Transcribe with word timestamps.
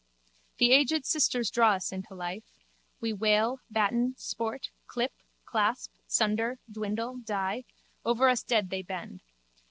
The 0.57 0.71
aged 0.71 1.05
sisters 1.05 1.51
draw 1.51 1.73
us 1.73 1.91
into 1.91 2.15
life: 2.15 2.43
we 2.99 3.13
wail, 3.13 3.59
batten, 3.69 4.15
sport, 4.17 4.71
clip, 4.87 5.13
clasp, 5.45 5.91
sunder, 6.07 6.57
dwindle, 6.67 7.17
die: 7.17 7.65
over 8.03 8.27
us 8.27 8.41
dead 8.41 8.71
they 8.71 8.81
bend. 8.81 9.21